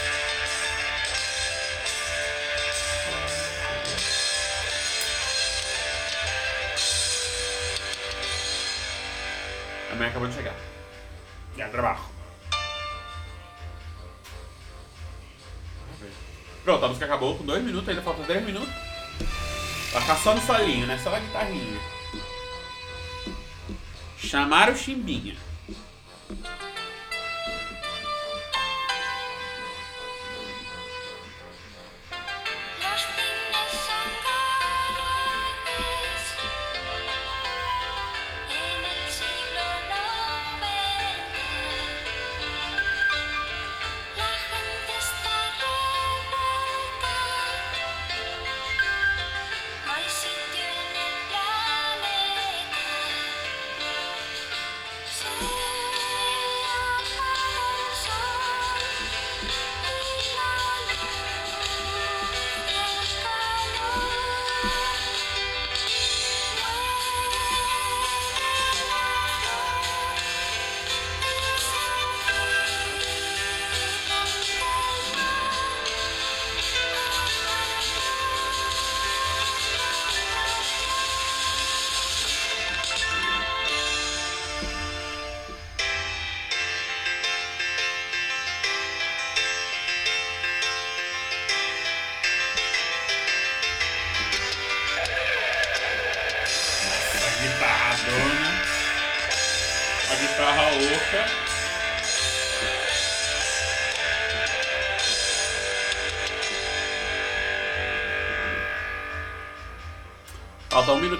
[9.91, 10.55] A mãe acabou de chegar.
[11.57, 11.99] Já trabalho.
[16.65, 18.73] Pronto, a música acabou com dois minutos, ainda falta 10 minutos.
[19.93, 20.99] Vai ficar só no solinho, né?
[21.01, 21.79] Só na guitarrinha.
[24.17, 25.37] Chamar o Chimbinha.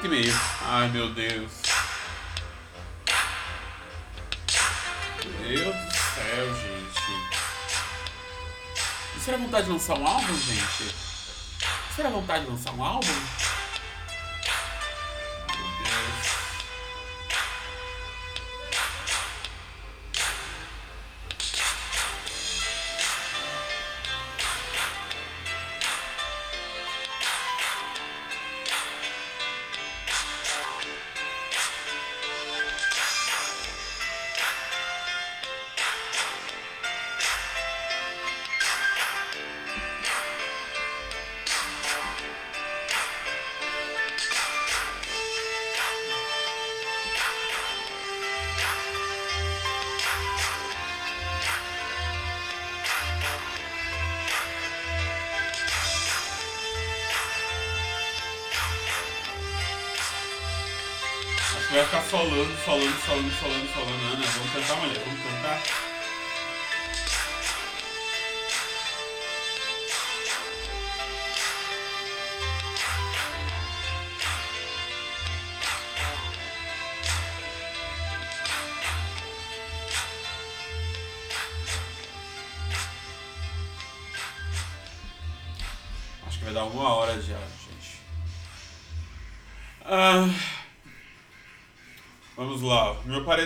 [0.06, 0.40] E meio.
[0.62, 1.52] Ai meu Deus.
[5.26, 6.86] Meu Deus do céu, gente.
[9.28, 10.96] Era vontade de lançar um álbum, gente?
[11.98, 13.08] Era vontade de lançar um álbum?
[62.06, 64.14] Falando, falando, falando, falando, falando.
[64.14, 65.85] Ana, vamos tentar, mulher, vamos tentar.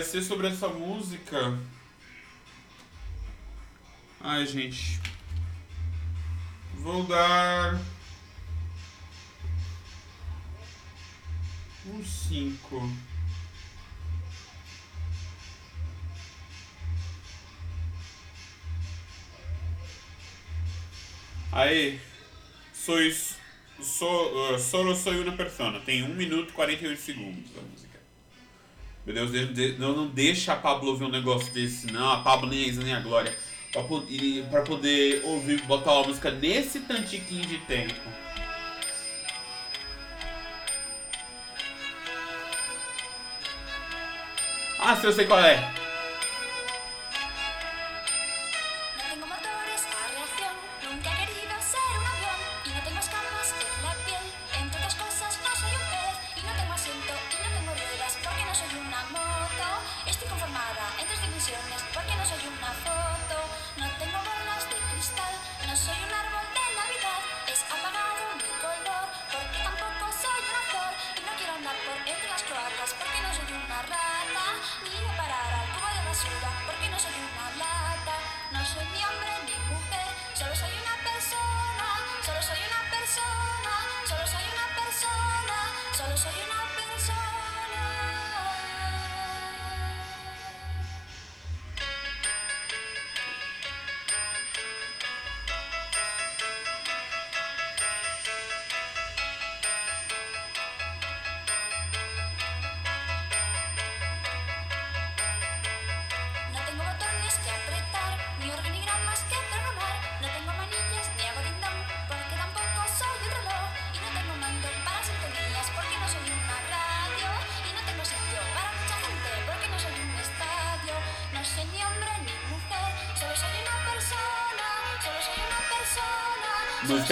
[0.00, 1.58] Meu parecer sobre essa música.
[4.18, 4.98] Ai, gente.
[6.76, 7.78] Vou dar.
[11.86, 12.90] Um 5.
[21.52, 22.00] Aí,
[22.72, 23.36] sois,
[23.82, 25.78] so, uh, solo soy una persona.
[25.80, 27.99] Tem 1 minuto e 48 segundos a música.
[29.06, 32.10] Meu Deus, não, não deixa a Pablo ouvir um negócio desse, não.
[32.10, 33.34] A Pablo nem a Isa nem a Glória.
[33.72, 33.82] Pra,
[34.50, 37.94] pra poder ouvir, botar uma música nesse tantiquinho de tempo.
[44.78, 45.79] Ah, se eu sei qual é.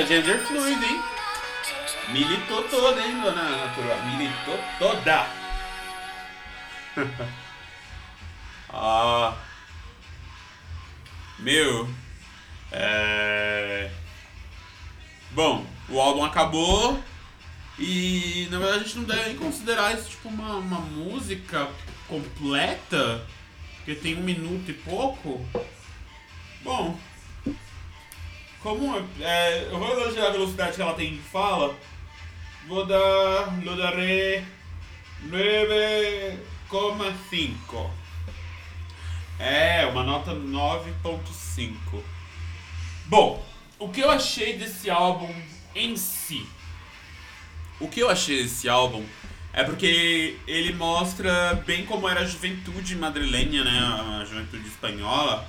[0.08, 1.02] Gender fluid, hein?
[2.08, 4.02] Militou toda, hein, dona Natural?
[4.06, 5.26] Militou toda!
[8.72, 9.36] ah.
[11.38, 11.86] Meu.
[12.72, 13.90] É.
[15.32, 16.98] Bom, o álbum acabou
[17.78, 21.68] e na verdade a gente não deve considerar isso tipo uma, uma música
[22.08, 23.26] completa,
[23.84, 25.46] que tem um minuto e pouco.
[28.68, 31.74] Como é, eu vou elogiar a velocidade que ela tem de fala,
[32.66, 34.44] vou dar, lo daré
[35.26, 37.90] 9,5.
[39.38, 42.02] É, uma nota 9.5.
[43.06, 43.42] Bom,
[43.78, 45.34] o que eu achei desse álbum
[45.74, 46.46] em si?
[47.80, 49.02] O que eu achei desse álbum
[49.54, 53.78] é porque ele mostra bem como era a juventude madrilenha, né?
[54.20, 55.48] A juventude espanhola.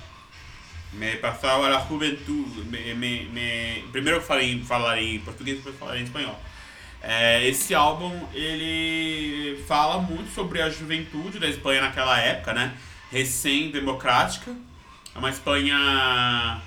[0.92, 2.62] Me passava a juventude.
[2.62, 3.84] Me, me, me...
[3.92, 6.38] Primeiro eu falei, falarei em português, depois falarei em espanhol.
[7.02, 12.74] É, esse álbum ele fala muito sobre a juventude da Espanha naquela época, né?
[13.10, 14.54] Recém-democrática.
[15.14, 16.60] É uma Espanha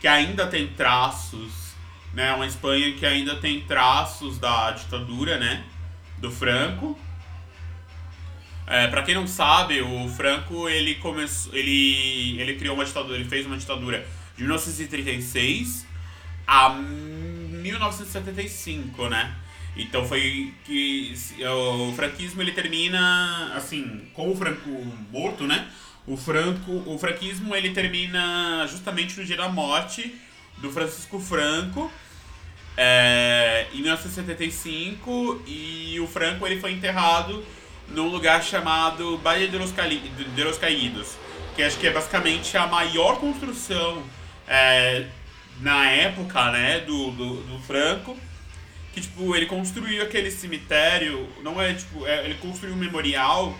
[0.00, 1.72] que ainda tem traços,
[2.12, 2.32] né?
[2.34, 5.64] Uma Espanha que ainda tem traços da ditadura, né?
[6.18, 6.98] Do Franco.
[8.70, 13.24] É, para quem não sabe, o Franco ele começou, ele ele criou uma ditadura, ele
[13.24, 14.06] fez uma ditadura
[14.36, 15.86] de 1936
[16.46, 19.34] a 1975, né?
[19.74, 21.14] Então foi que
[21.46, 24.68] o franquismo ele termina assim, com o Franco
[25.10, 25.66] morto, né?
[26.06, 30.14] O Franco, o franquismo ele termina justamente no dia da morte
[30.58, 31.90] do Francisco Franco,
[32.76, 37.42] é, em 1975, e o Franco ele foi enterrado
[37.90, 41.16] num lugar chamado Baía de de los Caídos,
[41.54, 44.02] que acho que é basicamente a maior construção
[44.46, 45.06] é,
[45.60, 48.16] na época, né, do, do, do, Franco,
[48.92, 53.58] que tipo ele construiu aquele cemitério, não é tipo, é, ele construiu um memorial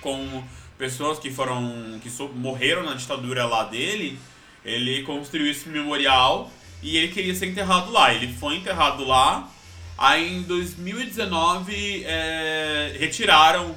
[0.00, 0.44] com
[0.76, 4.18] pessoas que foram que so, morreram na ditadura lá dele,
[4.64, 6.50] ele construiu esse memorial
[6.82, 8.12] e ele queria ser enterrado lá.
[8.12, 9.48] Ele foi enterrado lá.
[9.96, 13.74] Aí em 2019 é, retiraram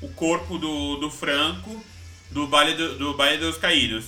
[0.00, 1.82] o corpo do, do Franco
[2.30, 4.06] do Baile, do, do Baile dos Caídos.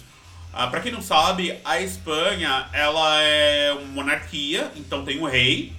[0.53, 5.73] Ah, para quem não sabe, a Espanha ela é uma monarquia, então tem um rei.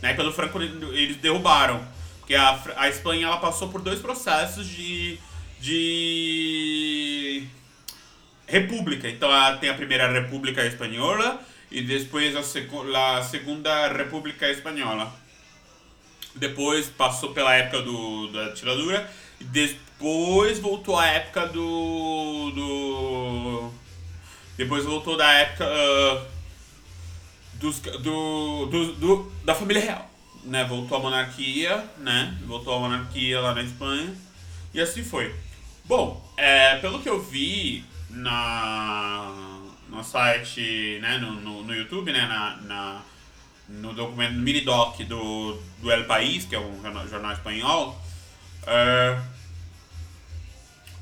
[0.00, 1.84] Né, pelo Franco eles derrubaram.
[2.20, 5.18] Porque a, a Espanha ela passou por dois processos de
[5.60, 7.44] de
[8.46, 9.08] república.
[9.08, 11.40] Então tem a primeira República Espanhola
[11.70, 15.12] e depois a, seg a segunda República Espanhola.
[16.34, 19.10] Depois passou pela época do, da ditadura
[19.40, 22.50] e depois voltou a época do.
[22.50, 23.70] do
[24.56, 26.26] depois voltou da época uh,
[27.54, 30.10] dos, do, do, do, da família real.
[30.44, 30.64] Né?
[30.64, 32.36] Voltou a monarquia, né?
[32.44, 34.12] Voltou a monarquia lá na Espanha.
[34.72, 35.34] E assim foi.
[35.84, 39.57] Bom, é, pelo que eu vi na,
[39.88, 43.02] no site, né, no, no, no YouTube, né, na, na,
[43.68, 48.00] no documento no mini doc do, do El País, que é um jornal, jornal espanhol,
[48.66, 49.18] é,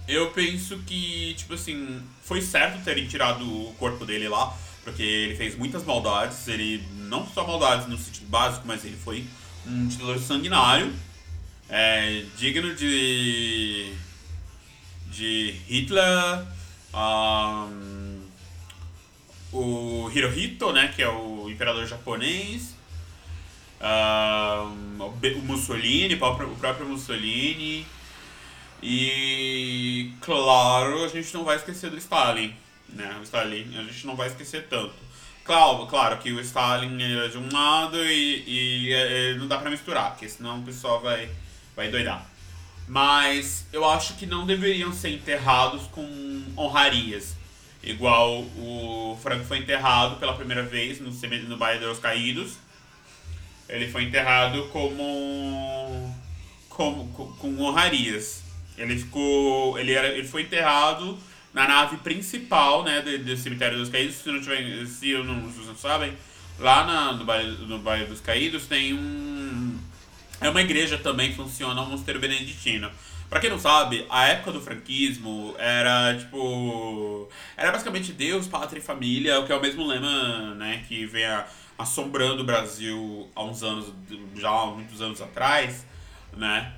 [0.09, 5.37] eu penso que, tipo assim, foi certo terem tirado o corpo dele lá, porque ele
[5.37, 9.27] fez muitas maldades, ele não só maldades no sentido básico, mas ele foi
[9.67, 10.93] um ditador sanguinário,
[11.69, 13.93] é, digno de
[15.11, 16.45] de Hitler,
[16.95, 17.96] um,
[19.57, 22.75] o Hirohito, né, que é o imperador japonês,
[23.81, 27.87] um, o Mussolini, o próprio Mussolini,
[28.83, 32.55] e claro, a gente não vai esquecer do Stalin,
[32.89, 34.95] né, o Stalin, a gente não vai esquecer tanto.
[35.45, 39.71] Claro, claro que o Stalin é de um lado e, e, e não dá pra
[39.71, 41.31] misturar, porque senão o pessoal vai,
[41.77, 42.37] vai doidar
[42.89, 47.35] mas eu acho que não deveriam ser enterrados com honrarias.
[47.87, 52.59] Igual o Franco foi enterrado pela primeira vez no, no Baía dos Caídos.
[53.69, 56.15] Ele foi enterrado como,
[56.69, 57.07] como
[57.39, 58.43] com honrarias.
[58.77, 59.79] Ele ficou.
[59.79, 61.17] Ele, era, ele foi enterrado
[61.55, 64.17] na nave principal né, do, do cemitério dos Caídos.
[64.17, 66.13] Se não, tiver, se não, se não sabem,
[66.59, 69.79] lá na, no, Baía, no Baía dos Caídos tem um
[70.41, 72.91] é uma igreja também funciona, um mosteiro beneditino.
[73.29, 77.29] Pra quem não sabe, a época do franquismo era tipo.
[77.57, 81.25] Era basicamente Deus, pátria e família, o que é o mesmo lema, né, que vem
[81.79, 83.93] assombrando o Brasil há uns anos,
[84.35, 85.85] já há muitos anos atrás,
[86.37, 86.73] né?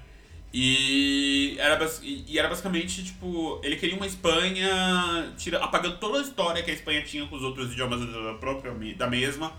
[0.53, 6.63] E era, e era basicamente, tipo, ele queria uma Espanha tira, apagando toda a história
[6.63, 9.53] que a Espanha tinha com os outros idiomas da própria da mesma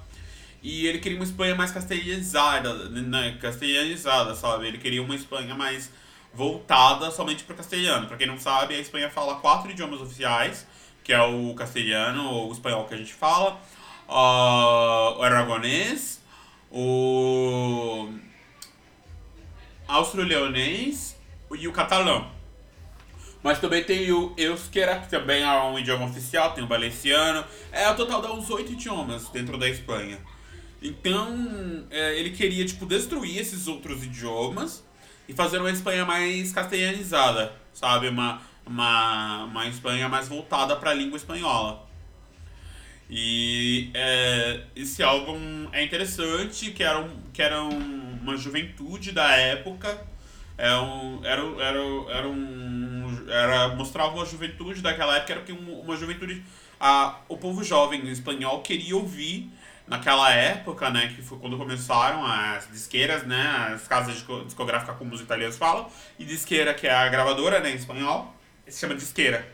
[0.64, 4.68] E ele queria uma Espanha mais castelhanizada, né, castelhanizada, sabe?
[4.68, 5.92] Ele queria uma Espanha mais
[6.34, 8.08] voltada somente para o castelhano.
[8.08, 10.66] Para quem não sabe, a Espanha fala quatro idiomas oficiais,
[11.04, 13.60] que é o castelhano, ou o espanhol que a gente fala,
[14.08, 16.22] uh, o aragonês,
[16.72, 18.10] o
[19.88, 21.18] austro-leonês
[21.52, 22.30] e o catalão.
[23.42, 27.44] Mas também tem o euskera, que também é um idioma oficial, tem o valenciano.
[27.72, 30.20] É, o total dá uns oito idiomas dentro da Espanha.
[30.82, 34.84] Então, é, ele queria, tipo, destruir esses outros idiomas
[35.30, 38.08] e fazer uma Espanha mais castelhanizada, sabe?
[38.08, 41.88] Uma, uma, uma Espanha mais voltada para a língua espanhola.
[43.08, 49.30] E é, esse álbum é interessante, que era, um, que era um, uma juventude da
[49.36, 50.04] época,
[50.58, 53.26] é um, era, era, era um.
[53.30, 56.44] Era, mostrava a juventude daquela época, era que uma juventude.
[56.80, 59.52] A, o povo jovem espanhol queria ouvir
[59.90, 65.20] naquela época, né, que foi quando começaram as disqueiras, né, as casas discográficas como os
[65.20, 68.34] italianos falam, e disqueira, que é a gravadora, né, em espanhol,
[68.68, 69.52] se chama disqueira.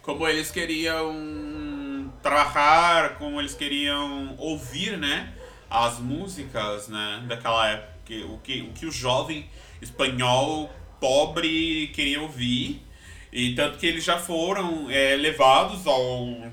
[0.00, 5.34] Como eles queriam trabalhar, como eles queriam ouvir, né,
[5.68, 9.46] as músicas, né, daquela época, o que o, que o jovem
[9.82, 12.82] espanhol pobre queria ouvir,
[13.30, 16.50] e tanto que eles já foram é, levados ao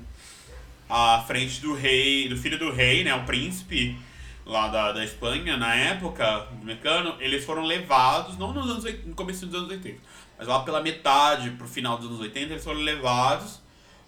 [0.88, 3.98] à frente do rei, do filho do rei, né, o príncipe
[4.44, 9.14] lá da, da Espanha, na época do Mecano, eles foram levados, não nos anos, no
[9.14, 9.98] começo dos anos 80,
[10.38, 13.60] mas lá pela metade, pro final dos anos 80, eles foram levados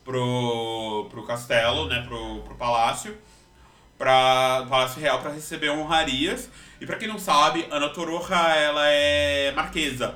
[0.04, 3.16] pro, pro castelo, né, pro, pro palácio,
[3.98, 6.48] para Palácio Real para receber honrarias.
[6.80, 10.14] E para quem não sabe, Ana Torroja, ela é marquesa.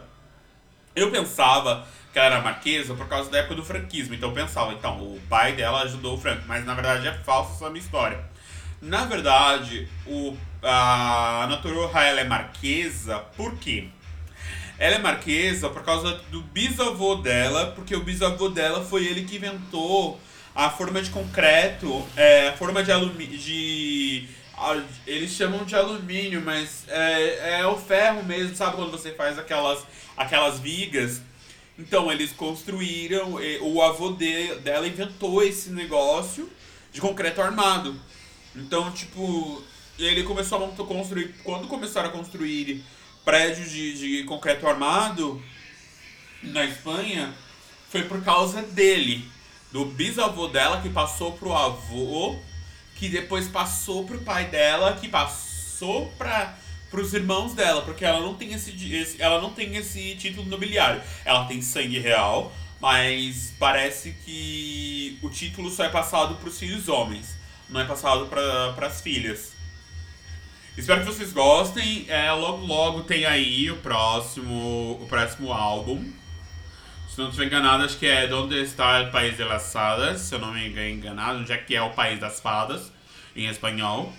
[0.95, 4.15] Eu pensava que ela era marquesa por causa da época do franquismo.
[4.15, 6.43] Então pensava, então, o pai dela ajudou o Franco.
[6.47, 8.21] Mas na verdade é falsa essa minha história.
[8.81, 11.61] Na verdade, o, a Ana
[12.05, 13.89] ela é marquesa por quê?
[14.79, 19.37] Ela é marquesa por causa do bisavô dela, porque o bisavô dela foi ele que
[19.37, 20.21] inventou
[20.55, 23.39] a forma de concreto, é, a forma de alumínio.
[23.39, 24.29] De,
[25.07, 29.87] eles chamam de alumínio, mas é, é o ferro mesmo, sabe quando você faz aquelas,
[30.17, 31.23] aquelas vigas
[31.83, 36.49] então, eles construíram, o avô de, dela inventou esse negócio
[36.93, 38.01] de concreto armado.
[38.55, 39.61] Então, tipo,
[39.99, 41.35] ele começou a construir.
[41.43, 42.85] Quando começaram a construir
[43.25, 45.43] prédios de, de concreto armado
[46.41, 47.35] na Espanha,
[47.91, 49.29] foi por causa dele,
[49.73, 52.39] do bisavô dela, que passou pro avô,
[52.95, 56.57] que depois passou pro pai dela, que passou pra
[56.93, 61.01] pros irmãos dela, porque ela não tem esse, esse, ela não tem esse título nobiliário.
[61.25, 67.35] Ela tem sangue real, mas parece que o título só é passado pros filhos homens,
[67.71, 69.53] não é passado para as filhas.
[70.77, 72.05] Espero que vocês gostem.
[72.09, 76.13] É, logo logo tem aí o próximo, o próximo álbum.
[77.09, 80.35] Se não estiver enganado, acho que é Donde está o País de las Fadas, se
[80.35, 82.91] eu não me engano onde é que é o País das Fadas,
[83.37, 84.13] em espanhol.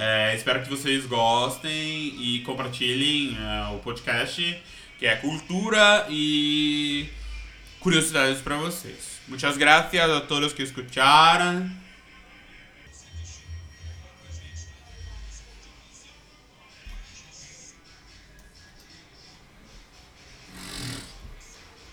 [0.00, 4.62] É, espero que vocês gostem e compartilhem é, o podcast,
[4.96, 7.08] que é cultura e
[7.80, 9.18] curiosidades para vocês.
[9.26, 11.68] Muchas gracias a todos que escutaram.